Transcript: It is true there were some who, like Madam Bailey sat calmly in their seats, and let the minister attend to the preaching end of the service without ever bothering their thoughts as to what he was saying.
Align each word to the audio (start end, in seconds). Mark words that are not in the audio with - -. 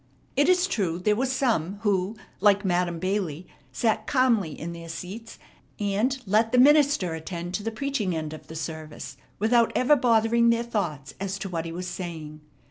It 0.35 0.49
is 0.49 0.65
true 0.65 0.97
there 0.97 1.15
were 1.15 1.27
some 1.27 1.75
who, 1.81 2.15
like 2.39 2.65
Madam 2.65 2.97
Bailey 2.97 3.45
sat 3.71 4.07
calmly 4.07 4.59
in 4.59 4.73
their 4.73 4.89
seats, 4.89 5.37
and 5.79 6.17
let 6.25 6.51
the 6.51 6.57
minister 6.57 7.13
attend 7.13 7.53
to 7.53 7.61
the 7.61 7.69
preaching 7.69 8.15
end 8.15 8.33
of 8.33 8.47
the 8.47 8.55
service 8.55 9.15
without 9.37 9.71
ever 9.75 9.95
bothering 9.95 10.49
their 10.49 10.63
thoughts 10.63 11.13
as 11.19 11.37
to 11.37 11.49
what 11.49 11.65
he 11.65 11.71
was 11.71 11.85
saying. 11.85 12.41